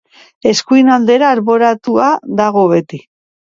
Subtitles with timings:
[0.51, 2.11] Eskuin aldera alboratua
[2.43, 3.05] dago beti.